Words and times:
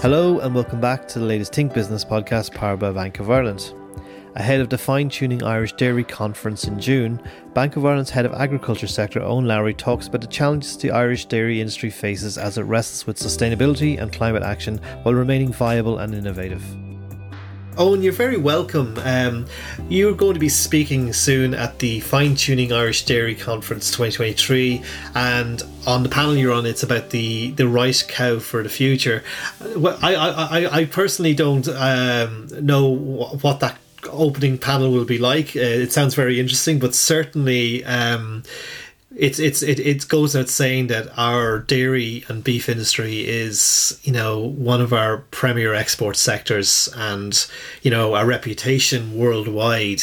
Hello, 0.00 0.38
and 0.38 0.54
welcome 0.54 0.80
back 0.80 1.06
to 1.08 1.18
the 1.18 1.26
latest 1.26 1.54
Think 1.54 1.74
Business 1.74 2.06
podcast 2.06 2.54
powered 2.54 2.80
by 2.80 2.90
Bank 2.90 3.20
of 3.20 3.30
Ireland. 3.30 3.74
Ahead 4.34 4.62
of 4.62 4.70
the 4.70 4.78
fine 4.78 5.10
tuning 5.10 5.42
Irish 5.42 5.74
Dairy 5.74 6.04
Conference 6.04 6.64
in 6.64 6.80
June, 6.80 7.20
Bank 7.52 7.76
of 7.76 7.84
Ireland's 7.84 8.08
head 8.08 8.24
of 8.24 8.32
agriculture 8.32 8.86
sector, 8.86 9.20
Eoin 9.20 9.44
Lowry, 9.44 9.74
talks 9.74 10.08
about 10.08 10.22
the 10.22 10.26
challenges 10.26 10.78
the 10.78 10.90
Irish 10.90 11.26
dairy 11.26 11.60
industry 11.60 11.90
faces 11.90 12.38
as 12.38 12.56
it 12.56 12.62
wrestles 12.62 13.06
with 13.06 13.18
sustainability 13.18 14.00
and 14.00 14.10
climate 14.10 14.42
action 14.42 14.80
while 15.02 15.14
remaining 15.14 15.52
viable 15.52 15.98
and 15.98 16.14
innovative. 16.14 16.64
Eoin, 17.80 18.02
you're 18.02 18.12
very 18.12 18.36
welcome. 18.36 18.98
Um, 19.04 19.46
you're 19.88 20.12
going 20.12 20.34
to 20.34 20.38
be 20.38 20.50
speaking 20.50 21.14
soon 21.14 21.54
at 21.54 21.78
the 21.78 22.00
Fine 22.00 22.36
Tuning 22.36 22.74
Irish 22.74 23.06
Dairy 23.06 23.34
Conference 23.34 23.90
2023, 23.90 24.82
and 25.14 25.62
on 25.86 26.02
the 26.02 26.10
panel 26.10 26.36
you're 26.36 26.52
on, 26.52 26.66
it's 26.66 26.82
about 26.82 27.08
the 27.08 27.52
the 27.52 27.66
rice 27.66 28.02
cow 28.02 28.38
for 28.38 28.62
the 28.62 28.68
future. 28.68 29.24
Well, 29.74 29.98
I 30.02 30.14
I, 30.14 30.76
I 30.80 30.84
personally 30.84 31.32
don't 31.32 31.66
um, 31.68 32.48
know 32.60 32.86
what 32.86 33.60
that 33.60 33.78
opening 34.10 34.58
panel 34.58 34.92
will 34.92 35.06
be 35.06 35.16
like. 35.16 35.56
Uh, 35.56 35.60
it 35.60 35.90
sounds 35.90 36.14
very 36.14 36.38
interesting, 36.38 36.80
but 36.80 36.94
certainly. 36.94 37.82
Um, 37.84 38.42
it's 39.16 39.38
it's 39.38 39.62
it, 39.62 39.80
it 39.80 40.08
goes 40.08 40.36
out 40.36 40.48
saying 40.48 40.86
that 40.86 41.08
our 41.16 41.58
dairy 41.58 42.24
and 42.28 42.44
beef 42.44 42.68
industry 42.68 43.26
is 43.26 43.98
you 44.04 44.12
know 44.12 44.38
one 44.38 44.80
of 44.80 44.92
our 44.92 45.18
premier 45.30 45.74
export 45.74 46.16
sectors. 46.16 46.88
And 46.94 47.46
you 47.82 47.90
know 47.90 48.14
our 48.14 48.26
reputation 48.26 49.16
worldwide 49.16 50.02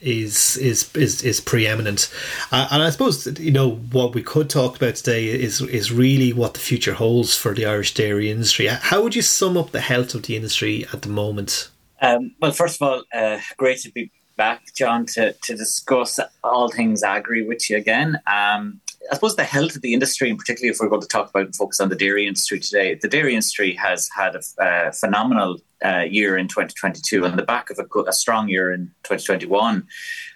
is 0.00 0.56
is 0.56 0.94
is 0.96 1.22
is 1.22 1.40
preeminent. 1.40 2.12
Uh, 2.52 2.68
and 2.70 2.82
i 2.82 2.90
suppose 2.90 3.26
you 3.38 3.50
know 3.50 3.76
what 3.92 4.14
we 4.14 4.22
could 4.22 4.48
talk 4.50 4.76
about 4.76 4.96
today 4.96 5.26
is 5.26 5.60
is 5.60 5.92
really 5.92 6.32
what 6.32 6.54
the 6.54 6.60
future 6.60 6.94
holds 6.94 7.36
for 7.36 7.54
the 7.54 7.64
irish 7.66 7.94
dairy 7.94 8.30
industry. 8.30 8.66
How 8.66 9.02
would 9.02 9.14
you 9.14 9.22
sum 9.22 9.56
up 9.56 9.70
the 9.70 9.80
health 9.80 10.14
of 10.14 10.24
the 10.24 10.36
industry 10.36 10.86
at 10.92 11.02
the 11.02 11.08
moment? 11.08 11.70
Um, 12.00 12.34
well 12.40 12.52
first 12.52 12.80
of 12.80 12.88
all 12.88 13.02
uh, 13.12 13.38
great 13.56 13.78
to 13.80 13.90
be 13.92 14.10
back, 14.38 14.62
John, 14.74 15.04
to, 15.06 15.34
to 15.34 15.54
discuss 15.54 16.18
all 16.42 16.70
things 16.70 17.02
agri 17.02 17.46
with 17.46 17.68
you 17.68 17.76
again. 17.76 18.18
Um, 18.26 18.80
I 19.10 19.14
suppose 19.14 19.36
the 19.36 19.44
health 19.44 19.76
of 19.76 19.82
the 19.82 19.92
industry, 19.92 20.30
and 20.30 20.38
particularly 20.38 20.70
if 20.70 20.78
we're 20.80 20.88
going 20.88 21.02
to 21.02 21.08
talk 21.08 21.28
about 21.30 21.46
and 21.46 21.54
focus 21.54 21.80
on 21.80 21.90
the 21.90 21.96
dairy 21.96 22.26
industry 22.26 22.60
today, 22.60 22.94
the 22.94 23.08
dairy 23.08 23.34
industry 23.34 23.74
has 23.74 24.08
had 24.16 24.36
a 24.36 24.62
uh, 24.62 24.92
phenomenal 24.92 25.58
uh, 25.84 26.04
year 26.08 26.38
in 26.38 26.48
2022 26.48 27.26
on 27.26 27.36
the 27.36 27.42
back 27.42 27.68
of 27.70 27.78
a, 27.78 28.00
a 28.08 28.12
strong 28.12 28.48
year 28.48 28.72
in 28.72 28.86
2021. 29.02 29.86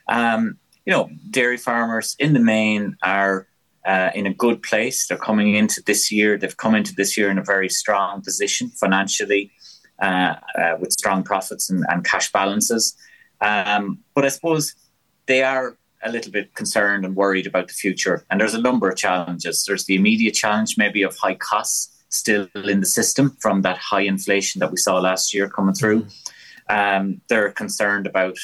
Um, 0.08 0.58
you 0.84 0.92
know, 0.92 1.08
dairy 1.30 1.56
farmers 1.56 2.16
in 2.18 2.34
the 2.34 2.40
main 2.40 2.96
are 3.02 3.46
uh, 3.86 4.10
in 4.14 4.26
a 4.26 4.34
good 4.34 4.62
place. 4.62 5.06
They're 5.06 5.18
coming 5.18 5.54
into 5.54 5.82
this 5.82 6.10
year, 6.10 6.36
they've 6.36 6.56
come 6.56 6.74
into 6.74 6.94
this 6.94 7.16
year 7.16 7.30
in 7.30 7.38
a 7.38 7.44
very 7.44 7.68
strong 7.68 8.20
position 8.22 8.68
financially 8.70 9.52
uh, 10.00 10.34
uh, 10.58 10.76
with 10.80 10.92
strong 10.92 11.22
profits 11.22 11.70
and, 11.70 11.84
and 11.88 12.04
cash 12.04 12.32
balances. 12.32 12.96
Um, 13.42 13.98
but 14.14 14.24
I 14.24 14.28
suppose 14.28 14.74
they 15.26 15.42
are 15.42 15.76
a 16.02 16.10
little 16.10 16.32
bit 16.32 16.54
concerned 16.54 17.04
and 17.04 17.14
worried 17.14 17.46
about 17.46 17.68
the 17.68 17.74
future. 17.74 18.24
And 18.30 18.40
there's 18.40 18.54
a 18.54 18.60
number 18.60 18.88
of 18.88 18.96
challenges. 18.96 19.64
There's 19.66 19.84
the 19.84 19.94
immediate 19.94 20.34
challenge, 20.34 20.76
maybe, 20.78 21.02
of 21.02 21.16
high 21.16 21.34
costs 21.34 21.92
still 22.08 22.46
in 22.54 22.80
the 22.80 22.86
system 22.86 23.36
from 23.40 23.62
that 23.62 23.78
high 23.78 24.02
inflation 24.02 24.60
that 24.60 24.70
we 24.70 24.76
saw 24.76 24.98
last 24.98 25.32
year 25.32 25.48
coming 25.48 25.74
through. 25.74 26.02
Mm-hmm. 26.02 27.04
Um, 27.04 27.20
they're 27.28 27.52
concerned 27.52 28.06
about, 28.06 28.36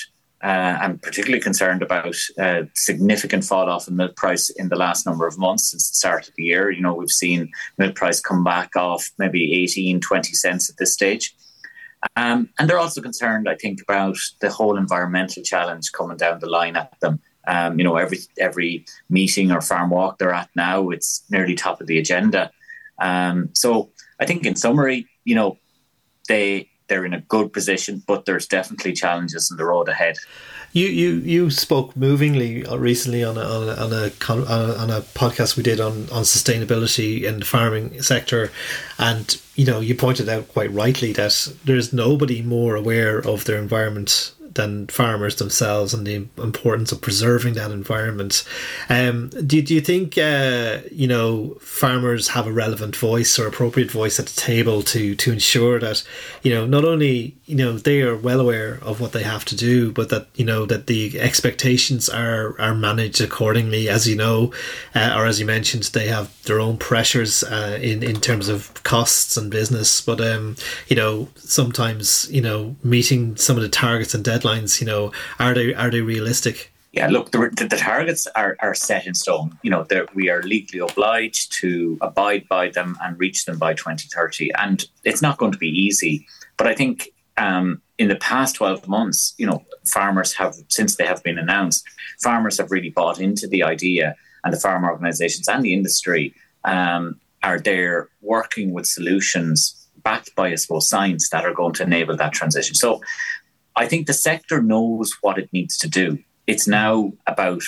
uh, 0.42 0.78
and 0.82 1.02
particularly 1.02 1.42
concerned 1.42 1.82
about, 1.82 2.16
uh, 2.38 2.62
significant 2.74 3.44
fall 3.44 3.68
off 3.68 3.88
in 3.88 3.96
milk 3.96 4.16
price 4.16 4.50
in 4.50 4.68
the 4.68 4.76
last 4.76 5.06
number 5.06 5.26
of 5.26 5.38
months 5.38 5.70
since 5.70 5.90
the 5.90 5.96
start 5.96 6.28
of 6.28 6.34
the 6.36 6.44
year. 6.44 6.70
You 6.70 6.80
know, 6.80 6.94
we've 6.94 7.10
seen 7.10 7.50
milk 7.76 7.94
price 7.94 8.20
come 8.20 8.42
back 8.42 8.74
off 8.76 9.10
maybe 9.18 9.62
18, 9.62 10.00
20 10.00 10.32
cents 10.32 10.70
at 10.70 10.76
this 10.78 10.92
stage. 10.92 11.34
Um, 12.16 12.48
and 12.58 12.68
they're 12.68 12.78
also 12.78 13.00
concerned, 13.00 13.48
I 13.48 13.56
think, 13.56 13.82
about 13.82 14.16
the 14.40 14.50
whole 14.50 14.76
environmental 14.76 15.42
challenge 15.42 15.92
coming 15.92 16.16
down 16.16 16.38
the 16.38 16.48
line 16.48 16.76
at 16.76 16.98
them. 17.00 17.20
Um, 17.46 17.78
you 17.78 17.84
know, 17.84 17.96
every 17.96 18.18
every 18.38 18.84
meeting 19.08 19.50
or 19.52 19.60
farm 19.60 19.90
walk 19.90 20.18
they're 20.18 20.34
at 20.34 20.50
now, 20.54 20.90
it's 20.90 21.24
nearly 21.30 21.54
top 21.54 21.80
of 21.80 21.86
the 21.86 21.98
agenda. 21.98 22.50
Um, 22.98 23.50
so 23.54 23.90
I 24.20 24.26
think, 24.26 24.44
in 24.44 24.56
summary, 24.56 25.06
you 25.24 25.34
know, 25.34 25.58
they 26.28 26.68
they're 26.88 27.04
in 27.04 27.14
a 27.14 27.20
good 27.20 27.52
position, 27.52 28.02
but 28.06 28.24
there's 28.24 28.46
definitely 28.46 28.92
challenges 28.92 29.50
in 29.50 29.56
the 29.56 29.64
road 29.64 29.88
ahead. 29.88 30.16
You 30.72 30.86
you 30.86 31.10
you 31.20 31.50
spoke 31.50 31.96
movingly 31.96 32.62
recently 32.64 33.24
on 33.24 33.38
a, 33.38 33.40
on 33.40 33.68
a, 33.68 33.74
on 33.82 33.92
a 33.92 34.74
on 34.76 34.90
a 34.90 35.00
podcast 35.00 35.56
we 35.56 35.62
did 35.62 35.80
on 35.80 36.10
on 36.10 36.24
sustainability 36.24 37.22
in 37.22 37.38
the 37.38 37.46
farming 37.46 38.02
sector, 38.02 38.50
and 38.98 39.40
you 39.54 39.64
know 39.64 39.80
you 39.80 39.94
pointed 39.94 40.28
out 40.28 40.48
quite 40.48 40.70
rightly 40.72 41.12
that 41.14 41.54
there's 41.64 41.92
nobody 41.92 42.42
more 42.42 42.76
aware 42.76 43.18
of 43.18 43.44
their 43.44 43.58
environment 43.58 44.34
than 44.58 44.88
farmers 44.88 45.36
themselves 45.36 45.94
and 45.94 46.04
the 46.04 46.26
importance 46.42 46.90
of 46.90 47.00
preserving 47.00 47.54
that 47.54 47.70
environment. 47.70 48.44
Um, 48.88 49.30
do, 49.46 49.62
do 49.62 49.72
you 49.72 49.80
think 49.80 50.18
uh, 50.18 50.80
you 50.90 51.06
know 51.06 51.54
farmers 51.60 52.28
have 52.28 52.46
a 52.46 52.52
relevant 52.52 52.96
voice 52.96 53.38
or 53.38 53.46
appropriate 53.46 53.90
voice 53.90 54.18
at 54.18 54.26
the 54.26 54.38
table 54.40 54.82
to 54.82 55.14
to 55.14 55.32
ensure 55.32 55.78
that 55.78 56.02
you 56.42 56.52
know 56.52 56.66
not 56.66 56.84
only 56.84 57.36
you 57.46 57.54
know 57.54 57.78
they 57.78 58.02
are 58.02 58.16
well 58.16 58.40
aware 58.40 58.80
of 58.82 59.00
what 59.00 59.12
they 59.12 59.22
have 59.22 59.44
to 59.46 59.56
do, 59.56 59.92
but 59.92 60.10
that 60.10 60.26
you 60.34 60.44
know 60.44 60.66
that 60.66 60.88
the 60.88 61.20
expectations 61.20 62.08
are 62.08 62.60
are 62.60 62.74
managed 62.74 63.20
accordingly. 63.20 63.88
As 63.88 64.08
you 64.08 64.16
know, 64.16 64.52
uh, 64.94 65.14
or 65.16 65.24
as 65.24 65.38
you 65.38 65.46
mentioned, 65.46 65.84
they 65.84 66.08
have 66.08 66.28
their 66.42 66.58
own 66.58 66.78
pressures 66.78 67.44
uh, 67.44 67.78
in 67.80 68.02
in 68.02 68.20
terms 68.20 68.48
of 68.48 68.82
costs 68.82 69.36
and 69.36 69.52
business. 69.52 70.00
But 70.00 70.20
um, 70.20 70.56
you 70.88 70.96
know 70.96 71.28
sometimes 71.36 72.28
you 72.32 72.42
know 72.42 72.74
meeting 72.82 73.36
some 73.36 73.56
of 73.56 73.62
the 73.62 73.68
targets 73.68 74.14
and 74.14 74.24
deadlines 74.24 74.47
You 74.80 74.86
know, 74.86 75.12
are 75.38 75.54
they 75.54 75.74
are 75.74 75.90
they 75.90 76.00
realistic? 76.00 76.72
Yeah, 76.92 77.08
look, 77.08 77.30
the, 77.30 77.50
the, 77.54 77.66
the 77.68 77.76
targets 77.76 78.26
are, 78.34 78.56
are 78.60 78.74
set 78.74 79.06
in 79.06 79.14
stone. 79.14 79.58
You 79.62 79.70
know, 79.70 79.86
we 80.14 80.30
are 80.30 80.42
legally 80.42 80.80
obliged 80.80 81.52
to 81.60 81.98
abide 82.00 82.48
by 82.48 82.70
them 82.70 82.96
and 83.02 83.18
reach 83.18 83.44
them 83.44 83.58
by 83.58 83.74
2030. 83.74 84.50
And 84.54 84.84
it's 85.04 85.20
not 85.20 85.36
going 85.36 85.52
to 85.52 85.58
be 85.58 85.68
easy. 85.68 86.26
But 86.56 86.66
I 86.66 86.74
think 86.74 87.10
um, 87.36 87.82
in 87.98 88.08
the 88.08 88.16
past 88.16 88.56
12 88.56 88.88
months, 88.88 89.34
you 89.36 89.46
know, 89.46 89.64
farmers 89.84 90.32
have, 90.34 90.54
since 90.68 90.96
they 90.96 91.06
have 91.06 91.22
been 91.22 91.38
announced, 91.38 91.84
farmers 92.22 92.58
have 92.58 92.70
really 92.70 92.90
bought 92.90 93.20
into 93.20 93.46
the 93.46 93.62
idea, 93.62 94.16
and 94.44 94.52
the 94.52 94.58
farm 94.58 94.84
organizations 94.84 95.48
and 95.48 95.62
the 95.62 95.74
industry 95.74 96.34
um, 96.64 97.20
are 97.42 97.58
there 97.58 98.08
working 98.22 98.72
with 98.72 98.86
solutions 98.86 99.74
backed 100.02 100.34
by, 100.34 100.48
I 100.48 100.54
suppose, 100.54 100.88
science 100.88 101.28
that 101.30 101.44
are 101.44 101.54
going 101.54 101.74
to 101.74 101.82
enable 101.82 102.16
that 102.16 102.32
transition. 102.32 102.74
So 102.74 103.00
I 103.78 103.86
think 103.86 104.06
the 104.06 104.12
sector 104.12 104.60
knows 104.60 105.16
what 105.20 105.38
it 105.38 105.52
needs 105.52 105.78
to 105.78 105.88
do. 105.88 106.18
It's 106.48 106.66
now 106.66 107.12
about 107.28 107.62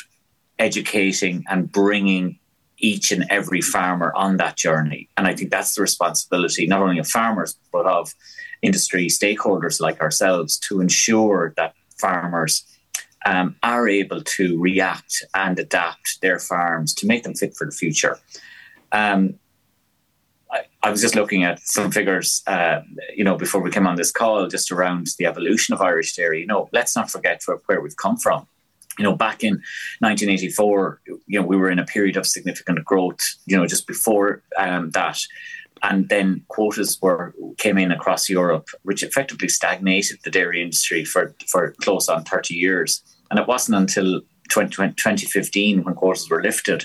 educating 0.58 1.44
and 1.48 1.70
bringing 1.70 2.38
each 2.78 3.12
and 3.12 3.26
every 3.30 3.60
farmer 3.60 4.12
on 4.16 4.38
that 4.38 4.56
journey. 4.56 5.08
And 5.16 5.28
I 5.28 5.36
think 5.36 5.50
that's 5.50 5.76
the 5.76 5.82
responsibility 5.82 6.66
not 6.66 6.82
only 6.82 6.98
of 6.98 7.06
farmers, 7.06 7.56
but 7.72 7.86
of 7.86 8.12
industry 8.60 9.06
stakeholders 9.06 9.80
like 9.80 10.00
ourselves 10.00 10.58
to 10.58 10.80
ensure 10.80 11.54
that 11.56 11.74
farmers 12.00 12.64
um, 13.24 13.54
are 13.62 13.88
able 13.88 14.22
to 14.22 14.58
react 14.58 15.24
and 15.34 15.58
adapt 15.60 16.20
their 16.22 16.40
farms 16.40 16.92
to 16.94 17.06
make 17.06 17.22
them 17.22 17.34
fit 17.34 17.54
for 17.56 17.66
the 17.66 17.72
future. 17.72 18.18
Um, 18.90 19.34
I, 20.82 20.90
was 20.90 21.00
just 21.00 21.14
looking 21.14 21.44
at 21.44 21.60
some 21.60 21.90
figures, 21.90 22.42
uh, 22.46 22.80
you 23.14 23.24
know, 23.24 23.36
before 23.36 23.60
we 23.60 23.70
came 23.70 23.86
on 23.86 23.96
this 23.96 24.12
call, 24.12 24.46
just 24.48 24.70
around 24.70 25.08
the 25.18 25.26
evolution 25.26 25.74
of 25.74 25.80
Irish 25.80 26.14
dairy. 26.14 26.40
You 26.40 26.46
know, 26.46 26.68
let's 26.72 26.96
not 26.96 27.10
forget 27.10 27.42
where 27.66 27.80
we've 27.80 27.96
come 27.96 28.16
from. 28.16 28.46
You 28.98 29.04
know, 29.04 29.14
back 29.14 29.42
in 29.44 29.54
1984, 30.00 31.00
you 31.26 31.40
know, 31.40 31.46
we 31.46 31.56
were 31.56 31.70
in 31.70 31.78
a 31.78 31.84
period 31.84 32.16
of 32.16 32.26
significant 32.26 32.84
growth. 32.84 33.20
You 33.46 33.56
know, 33.56 33.66
just 33.66 33.86
before 33.86 34.42
um, 34.58 34.90
that, 34.90 35.20
and 35.82 36.08
then 36.08 36.44
quotas 36.48 36.98
were 37.00 37.34
came 37.56 37.78
in 37.78 37.92
across 37.92 38.28
Europe, 38.28 38.68
which 38.82 39.02
effectively 39.02 39.48
stagnated 39.48 40.18
the 40.24 40.30
dairy 40.30 40.62
industry 40.62 41.04
for 41.04 41.34
for 41.46 41.74
close 41.80 42.08
on 42.08 42.24
30 42.24 42.54
years. 42.54 43.02
And 43.30 43.38
it 43.38 43.46
wasn't 43.46 43.78
until 43.78 44.22
20, 44.50 44.74
2015 44.94 45.84
when 45.84 45.94
quotas 45.94 46.28
were 46.28 46.42
lifted 46.42 46.84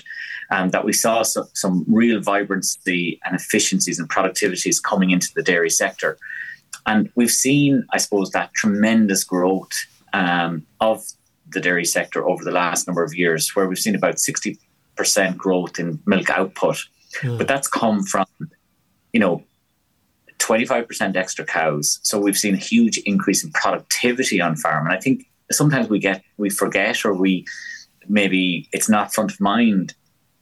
um, 0.50 0.70
that 0.70 0.84
we 0.84 0.92
saw 0.92 1.22
some, 1.22 1.48
some 1.54 1.84
real 1.88 2.20
vibrancy 2.20 3.20
and 3.24 3.34
efficiencies 3.34 3.98
and 3.98 4.08
productivities 4.08 4.82
coming 4.82 5.10
into 5.10 5.32
the 5.34 5.42
dairy 5.42 5.70
sector. 5.70 6.18
And 6.86 7.10
we've 7.14 7.30
seen, 7.30 7.84
I 7.92 7.98
suppose, 7.98 8.30
that 8.30 8.52
tremendous 8.54 9.24
growth 9.24 9.72
um, 10.12 10.66
of 10.80 11.04
the 11.48 11.60
dairy 11.60 11.84
sector 11.84 12.28
over 12.28 12.44
the 12.44 12.52
last 12.52 12.86
number 12.86 13.02
of 13.02 13.14
years, 13.14 13.54
where 13.54 13.68
we've 13.68 13.78
seen 13.78 13.94
about 13.94 14.16
60% 14.16 14.58
growth 15.36 15.78
in 15.78 16.00
milk 16.06 16.30
output. 16.30 16.84
Mm. 17.22 17.38
But 17.38 17.48
that's 17.48 17.68
come 17.68 18.04
from, 18.04 18.26
you 19.12 19.20
know, 19.20 19.42
25% 20.38 21.16
extra 21.16 21.44
cows. 21.44 21.98
So 22.02 22.18
we've 22.18 22.36
seen 22.36 22.54
a 22.54 22.58
huge 22.58 22.98
increase 22.98 23.42
in 23.42 23.50
productivity 23.52 24.40
on 24.40 24.56
farm. 24.56 24.86
And 24.86 24.94
I 24.94 25.00
think 25.00 25.26
sometimes 25.50 25.88
we 25.88 25.98
get, 25.98 26.22
we 26.36 26.50
forget 26.50 27.04
or 27.04 27.14
we 27.14 27.46
maybe 28.08 28.68
it's 28.72 28.88
not 28.88 29.12
front 29.12 29.32
of 29.32 29.40
mind 29.40 29.94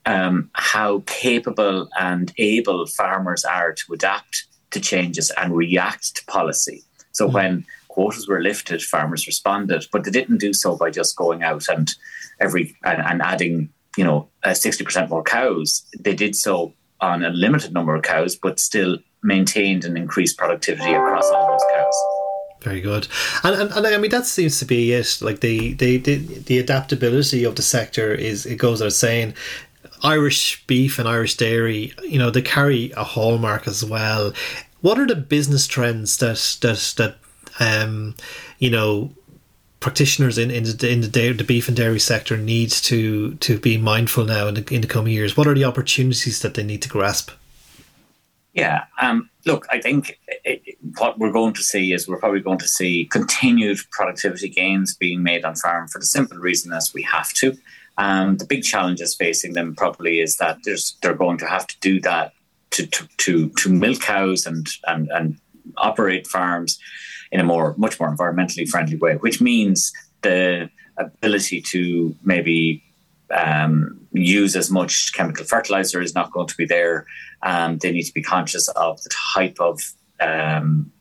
um, 0.06 0.50
how 0.54 1.02
capable 1.06 1.88
and 1.98 2.32
able 2.38 2.86
farmers 2.86 3.44
are 3.44 3.72
to 3.72 3.92
adapt 3.92 4.46
to 4.70 4.80
changes 4.80 5.30
and 5.36 5.56
react 5.56 6.16
to 6.16 6.24
policy. 6.26 6.82
So 7.12 7.26
mm-hmm. 7.26 7.34
when 7.34 7.66
quotas 7.88 8.26
were 8.26 8.42
lifted, 8.42 8.82
farmers 8.82 9.26
responded, 9.26 9.86
but 9.92 10.02
they 10.02 10.10
didn't 10.10 10.38
do 10.38 10.52
so 10.52 10.76
by 10.76 10.90
just 10.90 11.16
going 11.16 11.44
out 11.44 11.68
and 11.68 11.94
every 12.40 12.76
and, 12.82 13.00
and 13.00 13.22
adding, 13.22 13.68
you 13.96 14.04
know, 14.04 14.28
sixty 14.52 14.82
percent 14.84 15.10
more 15.10 15.22
cows. 15.22 15.84
They 15.98 16.14
did 16.14 16.34
so 16.34 16.72
on 17.00 17.24
a 17.24 17.30
limited 17.30 17.72
number 17.72 17.94
of 17.94 18.02
cows, 18.02 18.34
but 18.34 18.58
still 18.58 18.98
maintained 19.22 19.84
and 19.84 19.96
increased 19.96 20.36
productivity 20.36 20.92
across 20.92 21.30
all 21.30 21.52
those 21.52 21.64
cows. 21.72 21.94
Very 22.62 22.80
good, 22.80 23.06
and, 23.44 23.54
and 23.60 23.70
and 23.70 23.86
I 23.86 23.98
mean 23.98 24.10
that 24.10 24.26
seems 24.26 24.58
to 24.58 24.64
be 24.64 24.92
it. 24.92 25.18
Like 25.20 25.40
the 25.40 25.74
the 25.74 25.98
the, 25.98 26.16
the 26.16 26.58
adaptability 26.58 27.44
of 27.44 27.54
the 27.54 27.62
sector 27.62 28.12
is 28.12 28.44
it 28.44 28.56
goes 28.56 28.82
out 28.82 28.92
saying. 28.92 29.34
Irish 30.04 30.64
beef 30.66 30.98
and 30.98 31.08
Irish 31.08 31.36
dairy, 31.36 31.92
you 32.02 32.18
know, 32.18 32.30
they 32.30 32.42
carry 32.42 32.92
a 32.92 33.02
hallmark 33.02 33.66
as 33.66 33.84
well. 33.84 34.32
What 34.82 34.98
are 34.98 35.06
the 35.06 35.16
business 35.16 35.66
trends 35.66 36.18
that 36.18 36.58
that 36.60 36.94
that 36.98 37.16
um, 37.58 38.14
you 38.58 38.70
know 38.70 39.10
practitioners 39.80 40.38
in 40.38 40.50
in 40.50 40.64
the, 40.64 40.90
in 40.90 41.00
the, 41.00 41.08
dairy, 41.08 41.32
the 41.32 41.44
beef 41.44 41.68
and 41.68 41.76
dairy 41.76 41.98
sector 41.98 42.36
need 42.36 42.70
to 42.70 43.34
to 43.36 43.58
be 43.58 43.78
mindful 43.78 44.24
now 44.24 44.46
in 44.48 44.54
the, 44.54 44.74
in 44.74 44.82
the 44.82 44.86
coming 44.86 45.12
years? 45.12 45.36
What 45.36 45.46
are 45.46 45.54
the 45.54 45.64
opportunities 45.64 46.40
that 46.42 46.54
they 46.54 46.62
need 46.62 46.82
to 46.82 46.88
grasp? 46.88 47.30
Yeah, 48.52 48.84
um, 49.00 49.30
look, 49.46 49.66
I 49.70 49.80
think 49.80 50.20
it, 50.44 50.78
what 50.98 51.18
we're 51.18 51.32
going 51.32 51.54
to 51.54 51.62
see 51.62 51.92
is 51.92 52.06
we're 52.06 52.20
probably 52.20 52.40
going 52.40 52.58
to 52.58 52.68
see 52.68 53.06
continued 53.06 53.80
productivity 53.90 54.48
gains 54.48 54.94
being 54.94 55.24
made 55.24 55.44
on 55.44 55.56
farm 55.56 55.88
for 55.88 55.98
the 55.98 56.04
simple 56.04 56.38
reason 56.38 56.72
as 56.72 56.94
we 56.94 57.02
have 57.02 57.32
to. 57.34 57.58
Um, 57.96 58.37
the 58.38 58.44
big 58.44 58.64
challenges 58.64 59.14
facing 59.14 59.52
them 59.52 59.75
probably 59.76 60.20
is 60.20 60.37
that 60.37 60.58
they're 61.02 61.14
going 61.14 61.38
to 61.38 61.46
have 61.46 61.67
to 61.67 61.76
do 61.81 62.00
that 62.00 62.32
to 62.73 62.87
to 62.87 63.08
to, 63.19 63.49
to 63.50 63.69
milk 63.69 64.00
cows 64.00 64.46
and 64.46 64.67
and 64.87 65.08
and 65.11 65.38
operate 65.76 66.26
farms 66.26 66.79
in 67.31 67.41
a 67.41 67.44
more 67.44 67.75
much 67.76 67.99
more 68.00 68.14
environmentally 68.14 68.69
friendly 68.69 68.96
way, 68.96 69.14
which 69.17 69.41
means 69.41 69.93
the 70.23 70.69
ability 70.96 71.61
to 71.61 72.14
maybe 72.25 72.82
um, 73.35 74.00
use 74.12 74.55
as 74.56 74.70
much 74.70 75.12
chemical 75.12 75.44
fertilizer 75.44 76.00
is 76.00 76.14
not 76.14 76.32
going 76.32 76.46
to 76.46 76.56
be 76.56 76.67
there. 76.67 77.06
Um, 77.43 77.79
they 77.79 77.91
need 77.91 78.05
to 78.05 78.14
be 78.14 78.23
conscious 78.23 78.69
of 78.69 79.02
the 79.02 79.11
type 79.35 79.56
of 79.61 79.81
um, 80.20 80.93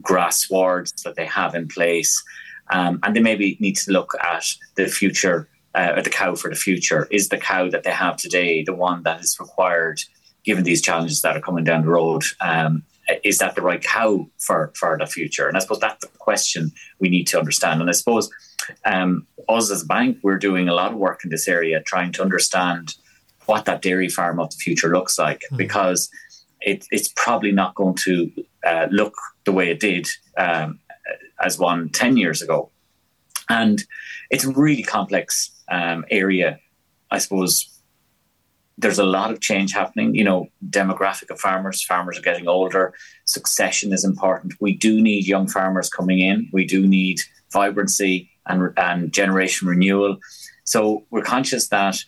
grass 0.00 0.40
swards 0.40 0.92
that 1.02 1.16
they 1.16 1.26
have 1.26 1.54
in 1.54 1.68
place. 1.68 2.22
Um, 2.70 3.00
and 3.02 3.14
they 3.14 3.20
maybe 3.20 3.56
need 3.60 3.76
to 3.78 3.92
look 3.92 4.14
at 4.22 4.44
the 4.76 4.86
future, 4.86 5.48
uh, 5.74 5.94
or 5.96 6.02
the 6.02 6.10
cow 6.10 6.34
for 6.34 6.50
the 6.50 6.56
future. 6.56 7.06
Is 7.10 7.28
the 7.28 7.38
cow 7.38 7.70
that 7.70 7.84
they 7.84 7.92
have 7.92 8.16
today 8.16 8.62
the 8.62 8.74
one 8.74 9.02
that 9.04 9.20
is 9.20 9.38
required, 9.38 10.00
given 10.44 10.64
these 10.64 10.82
challenges 10.82 11.22
that 11.22 11.36
are 11.36 11.40
coming 11.40 11.64
down 11.64 11.82
the 11.82 11.90
road? 11.90 12.24
Um, 12.40 12.84
is 13.24 13.38
that 13.38 13.54
the 13.54 13.62
right 13.62 13.82
cow 13.82 14.28
for, 14.38 14.72
for 14.76 14.96
the 14.98 15.06
future? 15.06 15.48
And 15.48 15.56
I 15.56 15.60
suppose 15.60 15.80
that's 15.80 16.04
the 16.04 16.10
question 16.18 16.72
we 16.98 17.08
need 17.08 17.26
to 17.28 17.38
understand. 17.38 17.80
And 17.80 17.90
I 17.90 17.92
suppose 17.92 18.30
um, 18.84 19.26
us 19.48 19.70
as 19.70 19.82
a 19.82 19.86
bank, 19.86 20.18
we're 20.22 20.38
doing 20.38 20.68
a 20.68 20.74
lot 20.74 20.92
of 20.92 20.98
work 20.98 21.24
in 21.24 21.30
this 21.30 21.48
area, 21.48 21.82
trying 21.82 22.12
to 22.12 22.22
understand 22.22 22.94
what 23.46 23.64
that 23.64 23.82
dairy 23.82 24.08
farm 24.08 24.38
of 24.38 24.50
the 24.50 24.56
future 24.56 24.92
looks 24.92 25.18
like, 25.18 25.42
mm. 25.50 25.56
because 25.56 26.10
it, 26.60 26.86
it's 26.90 27.12
probably 27.16 27.52
not 27.52 27.74
going 27.74 27.96
to 27.96 28.30
uh, 28.64 28.86
look 28.90 29.14
the 29.44 29.52
way 29.52 29.70
it 29.70 29.80
did 29.80 30.08
um, 30.36 30.78
as 31.42 31.58
one 31.58 31.88
10 31.88 32.16
years 32.16 32.42
ago. 32.42 32.70
And 33.48 33.82
it's 34.30 34.44
a 34.44 34.52
really 34.52 34.82
complex 34.82 35.50
um, 35.70 36.04
area, 36.10 36.58
I 37.10 37.18
suppose. 37.18 37.66
There's 38.78 38.98
a 38.98 39.04
lot 39.04 39.30
of 39.30 39.40
change 39.40 39.72
happening. 39.72 40.14
You 40.14 40.24
know, 40.24 40.48
demographic 40.70 41.30
of 41.30 41.38
farmers. 41.38 41.84
Farmers 41.84 42.18
are 42.18 42.22
getting 42.22 42.48
older. 42.48 42.94
Succession 43.26 43.92
is 43.92 44.04
important. 44.04 44.54
We 44.58 44.74
do 44.74 45.02
need 45.02 45.26
young 45.26 45.48
farmers 45.48 45.90
coming 45.90 46.20
in. 46.20 46.48
We 46.50 46.64
do 46.64 46.86
need 46.86 47.20
vibrancy 47.52 48.30
and, 48.46 48.72
and 48.78 49.12
generation 49.12 49.68
renewal. 49.68 50.18
So 50.64 51.04
we're 51.10 51.22
conscious 51.22 51.68
that 51.68 51.98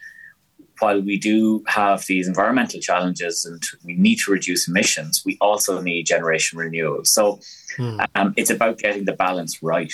while 0.83 1.01
we 1.01 1.17
do 1.17 1.63
have 1.69 2.05
these 2.07 2.27
environmental 2.27 2.81
challenges 2.81 3.45
and 3.45 3.63
we 3.85 3.95
need 3.95 4.17
to 4.17 4.33
reduce 4.33 4.67
emissions, 4.67 5.23
we 5.25 5.39
also 5.41 5.81
need 5.81 6.07
generation 6.07 6.59
renewal. 6.59 7.05
So 7.05 7.41
hmm. 7.77 8.01
um, 8.15 8.35
it's 8.37 8.51
about 8.51 8.79
getting 8.79 9.05
the 9.05 9.13
balance 9.13 9.63
right. 9.63 9.93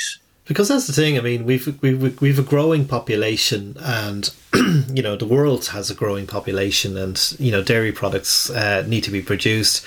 Because 0.48 0.68
that's 0.68 0.86
the 0.86 0.94
thing. 0.94 1.18
I 1.18 1.20
mean, 1.20 1.44
we've 1.44 1.80
we've 1.82 2.20
we've 2.22 2.38
a 2.38 2.42
growing 2.42 2.86
population, 2.88 3.76
and 3.80 4.34
you 4.54 5.02
know 5.02 5.14
the 5.14 5.26
world 5.26 5.66
has 5.66 5.90
a 5.90 5.94
growing 5.94 6.26
population, 6.26 6.96
and 6.96 7.36
you 7.38 7.52
know 7.52 7.62
dairy 7.62 7.92
products 7.92 8.48
uh, 8.48 8.82
need 8.86 9.04
to 9.04 9.10
be 9.10 9.20
produced. 9.20 9.84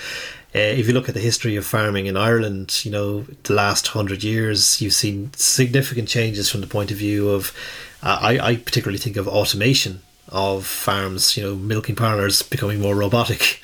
Uh, 0.54 0.58
if 0.58 0.86
you 0.86 0.92
look 0.92 1.08
at 1.08 1.14
the 1.14 1.20
history 1.20 1.56
of 1.56 1.66
farming 1.66 2.06
in 2.06 2.16
Ireland, 2.16 2.84
you 2.84 2.90
know, 2.90 3.22
the 3.44 3.54
last 3.54 3.88
hundred 3.88 4.22
years, 4.22 4.82
you've 4.82 4.92
seen 4.92 5.32
significant 5.34 6.08
changes 6.08 6.50
from 6.50 6.60
the 6.60 6.66
point 6.66 6.90
of 6.90 6.98
view 6.98 7.30
of, 7.30 7.56
uh, 8.02 8.18
I, 8.20 8.38
I 8.38 8.56
particularly 8.56 8.98
think 8.98 9.16
of 9.16 9.26
automation 9.26 10.02
of 10.28 10.64
farms, 10.64 11.36
you 11.36 11.42
know, 11.42 11.54
milking 11.54 11.94
parlours 11.94 12.42
becoming 12.42 12.80
more 12.80 12.94
robotic 12.94 13.60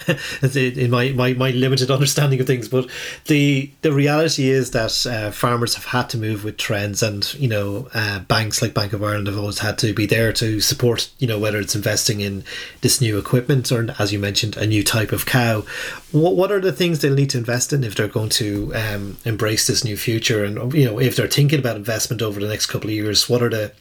in 0.54 0.90
my, 0.90 1.10
my, 1.10 1.32
my 1.32 1.50
limited 1.50 1.90
understanding 1.90 2.40
of 2.40 2.46
things. 2.46 2.68
But 2.68 2.90
the 3.26 3.70
the 3.82 3.92
reality 3.92 4.50
is 4.50 4.72
that 4.72 5.06
uh, 5.06 5.30
farmers 5.30 5.74
have 5.76 5.86
had 5.86 6.10
to 6.10 6.18
move 6.18 6.44
with 6.44 6.56
trends, 6.56 7.02
and 7.02 7.32
you 7.34 7.48
know, 7.48 7.88
uh, 7.94 8.20
banks 8.20 8.60
like 8.60 8.74
Bank 8.74 8.92
of 8.92 9.02
Ireland 9.02 9.28
have 9.28 9.38
always 9.38 9.60
had 9.60 9.78
to 9.78 9.94
be 9.94 10.06
there 10.06 10.32
to 10.34 10.60
support, 10.60 11.10
you 11.18 11.26
know, 11.26 11.38
whether 11.38 11.58
it's 11.58 11.74
investing 11.74 12.20
in 12.20 12.44
this 12.82 13.00
new 13.00 13.18
equipment 13.18 13.72
or, 13.72 13.94
as 13.98 14.12
you 14.12 14.18
mentioned, 14.18 14.56
a 14.56 14.66
new 14.66 14.84
type 14.84 15.12
of 15.12 15.26
cow. 15.26 15.64
What 16.12 16.36
what 16.36 16.52
are 16.52 16.60
the 16.60 16.72
things 16.72 17.00
they'll 17.00 17.14
need 17.14 17.30
to 17.30 17.38
invest 17.38 17.72
in 17.72 17.84
if 17.84 17.94
they're 17.94 18.08
going 18.08 18.30
to 18.30 18.74
um, 18.74 19.16
embrace 19.24 19.66
this 19.66 19.84
new 19.84 19.96
future, 19.96 20.44
and 20.44 20.74
you 20.74 20.84
know, 20.84 20.98
if 20.98 21.16
they're 21.16 21.28
thinking 21.28 21.60
about 21.60 21.76
investment 21.76 22.20
over 22.20 22.40
the 22.40 22.48
next 22.48 22.66
couple 22.66 22.90
of 22.90 22.94
years, 22.94 23.28
what 23.28 23.42
are 23.42 23.50
the 23.50 23.72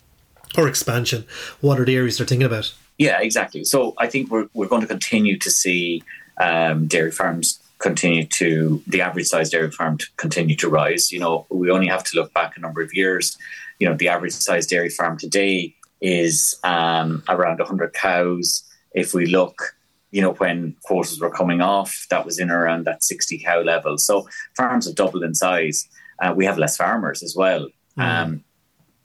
or 0.57 0.67
expansion, 0.67 1.25
what 1.61 1.79
are 1.79 1.85
the 1.85 1.95
areas 1.95 2.17
they're 2.17 2.27
thinking 2.27 2.45
about? 2.45 2.73
Yeah, 2.97 3.19
exactly. 3.21 3.63
So 3.63 3.93
I 3.97 4.07
think 4.07 4.29
we're, 4.31 4.47
we're 4.53 4.67
going 4.67 4.81
to 4.81 4.87
continue 4.87 5.37
to 5.37 5.51
see 5.51 6.03
um, 6.39 6.87
dairy 6.87 7.11
farms 7.11 7.59
continue 7.79 8.25
to, 8.25 8.81
the 8.87 9.01
average 9.01 9.27
size 9.27 9.49
dairy 9.49 9.71
farm 9.71 9.97
to 9.97 10.07
continue 10.17 10.55
to 10.55 10.69
rise. 10.69 11.11
You 11.11 11.19
know, 11.19 11.45
we 11.49 11.69
only 11.69 11.87
have 11.87 12.03
to 12.05 12.15
look 12.15 12.33
back 12.33 12.57
a 12.57 12.59
number 12.59 12.81
of 12.81 12.93
years. 12.93 13.37
You 13.79 13.87
know, 13.87 13.95
the 13.95 14.07
average 14.07 14.33
size 14.33 14.65
dairy 14.65 14.89
farm 14.89 15.17
today 15.17 15.75
is 16.01 16.59
um, 16.63 17.23
around 17.29 17.59
100 17.59 17.93
cows. 17.93 18.63
If 18.93 19.13
we 19.13 19.27
look, 19.27 19.75
you 20.11 20.21
know, 20.21 20.33
when 20.33 20.75
quotas 20.83 21.19
were 21.19 21.29
coming 21.29 21.61
off, 21.61 22.07
that 22.09 22.25
was 22.25 22.39
in 22.39 22.49
around 22.49 22.85
that 22.85 23.03
60 23.03 23.39
cow 23.39 23.61
level. 23.61 23.97
So 23.97 24.27
farms 24.55 24.85
have 24.85 24.95
doubled 24.95 25.23
in 25.23 25.35
size. 25.35 25.87
Uh, 26.19 26.33
we 26.35 26.45
have 26.45 26.57
less 26.57 26.77
farmers 26.77 27.21
as 27.21 27.35
well. 27.35 27.67
Mm. 27.97 28.03
Um, 28.03 28.43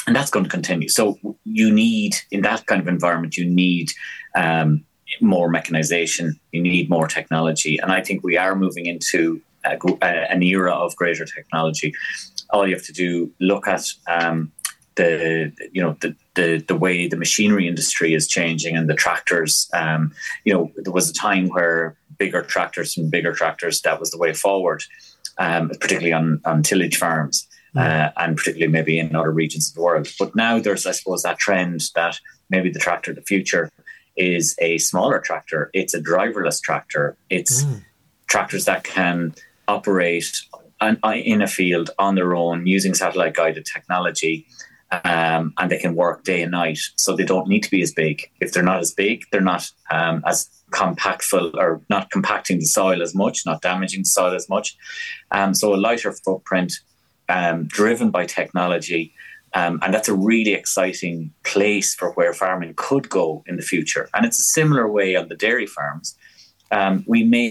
and 0.07 0.17
that's 0.17 0.31
going 0.31 0.45
to 0.45 0.51
continue. 0.51 0.89
So 0.89 1.19
you 1.45 1.73
need 1.73 2.17
in 2.31 2.43
that 2.43 2.67
kind 2.67 2.81
of 2.81 2.89
environment, 2.89 3.37
you 3.37 3.45
need 3.45 3.91
um, 4.35 4.85
more 5.21 5.49
mechanization, 5.49 6.39
you 6.53 6.63
need 6.63 6.91
more 6.91 7.07
technology, 7.07 7.79
and 7.79 7.93
I 7.93 8.03
think 8.03 8.23
we 8.23 8.37
are 8.37 8.55
moving 8.57 8.87
into 8.87 9.41
a, 9.65 9.79
an 10.03 10.43
era 10.43 10.73
of 10.73 10.97
greater 10.97 11.25
technology. 11.25 11.95
All 12.51 12.67
you 12.67 12.75
have 12.75 12.85
to 12.87 12.93
do 12.93 13.33
look 13.41 13.67
at 13.69 13.87
um, 14.09 14.53
the 14.97 15.53
you 15.73 15.83
know 15.83 15.97
the, 16.01 16.15
the 16.35 16.65
the 16.69 16.77
way 16.77 17.09
the 17.09 17.17
machinery 17.17 17.67
industry 17.67 18.15
is 18.15 18.27
changing 18.27 18.77
and 18.77 18.89
the 18.89 18.95
tractors. 18.95 19.71
Um, 19.73 20.13
you 20.45 20.53
know, 20.53 20.71
there 20.77 20.93
was 20.93 21.09
a 21.09 21.15
time 21.15 21.49
where 21.49 21.97
bigger 22.19 22.43
tractors 22.43 22.97
and 22.97 23.11
bigger 23.11 23.33
tractors 23.33 23.81
that 23.83 23.99
was 23.99 24.11
the 24.11 24.19
way 24.19 24.33
forward, 24.33 24.83
um, 25.39 25.69
particularly 25.69 26.13
on 26.13 26.41
on 26.45 26.63
tillage 26.63 26.97
farms. 26.97 27.49
Mm. 27.75 27.81
uh, 27.81 28.13
and 28.19 28.37
particularly 28.37 28.71
maybe 28.71 28.99
in 28.99 29.17
other 29.17 29.31
regions 29.31 29.71
of 29.71 29.75
the 29.75 29.83
world. 29.83 30.07
But 30.19 30.37
now 30.37 30.59
there's, 30.59 30.87
I 30.87 30.93
suppose, 30.93 31.23
that 31.23 31.39
trend 31.39 31.81
that 31.95 32.21
maybe 32.51 32.71
the 32.71 32.79
tractor 32.79 33.13
of 33.13 33.17
the 33.17 33.23
future 33.23 33.71
is 34.15 34.55
a 34.59 34.77
smaller 34.77 35.21
tractor. 35.21 35.71
It's 35.73 35.95
a 35.95 36.01
driverless 36.01 36.61
tractor. 36.61 37.17
It's 37.31 37.65
mm. 37.65 37.83
tractors 38.29 38.67
that 38.67 38.85
can 38.85 39.35
operate 39.69 40.43
on, 40.83 40.99
in 41.15 41.41
a 41.41 41.47
field 41.47 41.91
on 41.99 42.15
their 42.15 42.35
own 42.35 42.67
using 42.67 42.93
satellite 42.93 43.35
guided 43.35 43.65
technology. 43.65 44.47
Um, 45.05 45.55
and 45.57 45.71
they 45.71 45.79
can 45.79 45.95
work 45.95 46.23
day 46.25 46.43
and 46.43 46.51
night, 46.51 46.79
so 46.97 47.17
they 47.17 47.25
don't 47.25 47.49
need 47.49 47.63
to 47.63 47.71
be 47.71 47.81
as 47.81 47.95
big. 47.95 48.31
If 48.41 48.53
they're 48.53 48.63
not 48.63 48.81
as 48.81 48.93
big, 48.93 49.25
they're 49.33 49.41
not 49.41 49.71
um, 49.91 50.23
as 50.27 50.51
compactful 50.73 51.55
or 51.55 51.81
not 51.89 52.11
compacting 52.11 52.59
the 52.59 52.67
soil 52.67 53.01
as 53.01 53.15
much, 53.15 53.47
not 53.47 53.63
damaging 53.63 54.03
the 54.03 54.09
soil 54.11 54.35
as 54.35 54.51
much. 54.51 54.77
Um, 55.31 55.55
so 55.55 55.75
a 55.75 55.77
lighter 55.77 56.13
footprint, 56.13 56.75
um, 57.37 57.57
driven 57.79 58.11
by 58.11 58.25
technology. 58.27 59.05
Um, 59.55 59.81
and 59.83 59.93
that's 59.93 60.09
a 60.09 60.15
really 60.15 60.55
exciting 60.55 61.33
place 61.45 61.95
for 61.99 62.09
where 62.13 62.33
farming 62.33 62.75
could 62.77 63.07
go 63.09 63.43
in 63.47 63.57
the 63.57 63.69
future. 63.73 64.09
And 64.15 64.25
it's 64.27 64.41
a 64.41 64.51
similar 64.59 64.87
way 64.99 65.17
on 65.17 65.29
the 65.29 65.37
dairy 65.37 65.67
farms. 65.67 66.17
Um, 66.71 67.05
we 67.07 67.21
may 67.25 67.47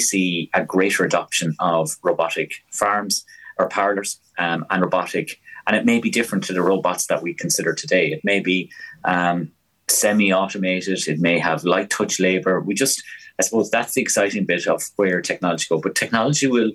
see 0.00 0.50
a 0.54 0.64
greater 0.64 1.04
adoption 1.04 1.54
of 1.60 1.84
robotic 2.02 2.50
farms 2.72 3.24
or 3.58 3.68
parlors 3.68 4.20
um, 4.38 4.66
and 4.70 4.82
robotic, 4.82 5.40
and 5.66 5.76
it 5.76 5.84
may 5.84 5.98
be 6.00 6.10
different 6.10 6.44
to 6.44 6.52
the 6.52 6.62
robots 6.62 7.06
that 7.06 7.22
we 7.22 7.32
consider 7.34 7.72
today. 7.74 8.04
It 8.12 8.22
may 8.24 8.40
be 8.40 8.70
um, 9.04 9.50
semi-automated. 9.88 10.98
It 11.08 11.20
may 11.20 11.38
have 11.38 11.64
light 11.64 11.90
touch 11.90 12.20
labor. 12.20 12.60
We 12.60 12.74
just, 12.74 13.02
I 13.38 13.42
suppose, 13.42 13.70
that's 13.70 13.94
the 13.94 14.02
exciting 14.02 14.46
bit 14.46 14.66
of 14.66 14.82
where 14.96 15.20
technology 15.20 15.66
go. 15.68 15.80
But 15.80 15.94
technology 15.94 16.46
will 16.46 16.72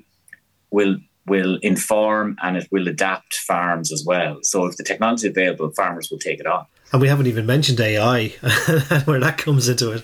will 0.72 0.98
will 1.26 1.58
inform 1.62 2.38
and 2.42 2.58
it 2.58 2.68
will 2.72 2.88
adapt 2.88 3.36
farms 3.36 3.92
as 3.92 4.04
well. 4.06 4.40
So 4.44 4.66
if 4.66 4.78
the 4.78 4.84
technology 4.84 5.28
is 5.28 5.32
available, 5.32 5.72
farmers 5.72 6.10
will 6.12 6.20
take 6.20 6.40
it 6.40 6.46
on. 6.46 6.66
And 6.92 7.02
we 7.02 7.08
haven't 7.08 7.28
even 7.28 7.46
mentioned 7.46 7.80
AI, 7.80 8.28
where 9.06 9.20
that 9.20 9.38
comes 9.38 9.68
into 9.68 9.94
it. 9.94 10.04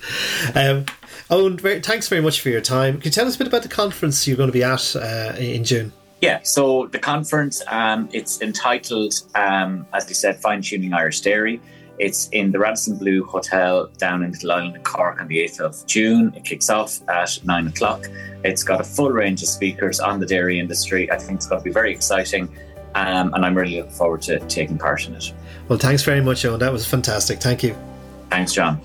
Um, 0.56 0.86
Eoin, 1.30 1.84
thanks 1.84 2.08
very 2.08 2.22
much 2.22 2.42
for 2.42 2.50
your 2.50 2.62
time. 2.62 2.96
Can 2.96 3.04
you 3.04 3.12
tell 3.12 3.28
us 3.28 3.36
a 3.36 3.38
bit 3.38 3.48
about 3.48 3.62
the 3.62 3.70
conference 3.70 4.28
you're 4.28 4.38
going 4.38 4.50
to 4.50 4.54
be 4.54 4.64
at 4.64 4.96
uh, 4.96 5.36
in 5.38 5.64
June? 5.64 5.92
Yeah, 6.22 6.40
so 6.44 6.88
the 6.88 7.00
conference, 7.00 7.62
um, 7.68 8.10
it's 8.12 8.42
entitled, 8.42 9.14
um, 9.36 9.86
as 9.94 10.08
we 10.08 10.14
said, 10.14 10.42
Fine 10.42 10.64
Tuning 10.64 10.94
Irish 10.94 11.22
Dairy. 11.22 11.62
It's 12.00 12.30
in 12.30 12.52
the 12.52 12.60
Radisson 12.60 12.98
Blu 12.98 13.26
Hotel 13.26 13.88
down 13.98 14.24
in 14.24 14.32
Little 14.32 14.52
Island, 14.54 14.84
Cork, 14.84 15.20
on 15.20 15.28
the 15.28 15.38
8th 15.40 15.60
of 15.60 15.86
June. 15.86 16.34
It 16.36 16.46
kicks 16.46 16.70
off 16.70 17.02
at 17.10 17.40
9 17.44 17.68
o'clock. 17.68 18.06
It's 18.44 18.64
got 18.64 18.80
a 18.80 18.84
full 18.86 19.10
range 19.10 19.44
of 19.44 19.50
speakers 19.50 20.00
on 20.00 20.20
the 20.20 20.26
dairy 20.26 20.60
industry. 20.60 21.12
I 21.12 21.18
think 21.18 21.38
it's 21.38 21.48
going 21.48 21.60
to 21.60 21.64
be 21.64 21.72
very 21.72 21.92
exciting, 21.92 22.48
um, 22.96 23.34
and 23.34 23.46
I'm 23.46 23.56
really 23.56 23.78
looking 23.78 23.92
forward 23.92 24.22
to 24.24 24.40
taking 24.48 24.78
part 24.78 25.08
in 25.08 25.16
it. 25.16 25.34
Well, 25.68 25.78
thanks 25.78 26.04
very 26.04 26.22
much, 26.22 26.44
Eoin. 26.44 26.60
That 26.60 26.72
was 26.72 26.86
fantastic. 26.88 27.42
Thank 27.42 27.64
you. 27.64 27.76
Thanks, 28.30 28.54
John. 28.54 28.82